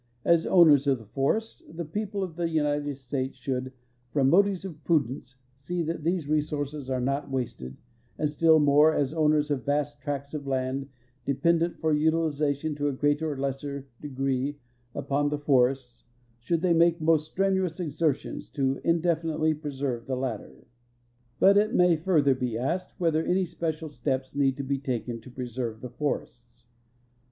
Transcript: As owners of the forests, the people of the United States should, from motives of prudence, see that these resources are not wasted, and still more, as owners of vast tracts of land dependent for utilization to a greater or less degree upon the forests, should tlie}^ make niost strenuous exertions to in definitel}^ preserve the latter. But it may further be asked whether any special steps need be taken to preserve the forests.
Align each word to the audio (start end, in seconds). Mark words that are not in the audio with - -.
As 0.25 0.47
owners 0.47 0.87
of 0.87 0.97
the 0.97 1.05
forests, 1.05 1.61
the 1.69 1.85
people 1.85 2.23
of 2.23 2.35
the 2.35 2.49
United 2.49 2.95
States 2.95 3.37
should, 3.37 3.71
from 4.09 4.31
motives 4.31 4.65
of 4.65 4.83
prudence, 4.83 5.37
see 5.53 5.83
that 5.83 6.03
these 6.03 6.27
resources 6.27 6.89
are 6.89 6.99
not 6.99 7.29
wasted, 7.29 7.77
and 8.17 8.27
still 8.27 8.57
more, 8.57 8.95
as 8.95 9.13
owners 9.13 9.51
of 9.51 9.63
vast 9.63 10.01
tracts 10.01 10.33
of 10.33 10.47
land 10.47 10.89
dependent 11.23 11.77
for 11.77 11.93
utilization 11.93 12.73
to 12.73 12.87
a 12.87 12.93
greater 12.93 13.31
or 13.31 13.37
less 13.37 13.61
degree 14.01 14.57
upon 14.95 15.29
the 15.29 15.37
forests, 15.37 16.05
should 16.39 16.61
tlie}^ 16.61 16.75
make 16.75 16.99
niost 16.99 17.19
strenuous 17.27 17.79
exertions 17.79 18.49
to 18.49 18.81
in 18.83 19.03
definitel}^ 19.03 19.61
preserve 19.61 20.07
the 20.07 20.17
latter. 20.17 20.65
But 21.39 21.57
it 21.57 21.75
may 21.75 21.95
further 21.95 22.33
be 22.33 22.57
asked 22.57 22.99
whether 22.99 23.23
any 23.23 23.45
special 23.45 23.87
steps 23.87 24.35
need 24.35 24.67
be 24.67 24.79
taken 24.79 25.21
to 25.21 25.29
preserve 25.29 25.81
the 25.81 25.91
forests. 25.91 26.65